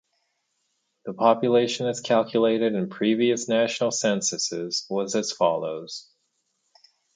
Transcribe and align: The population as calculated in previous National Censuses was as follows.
The 1.05 1.13
population 1.13 1.85
as 1.85 2.01
calculated 2.01 2.73
in 2.73 2.89
previous 2.89 3.47
National 3.47 3.91
Censuses 3.91 4.87
was 4.89 5.13
as 5.13 5.31
follows. 5.31 6.09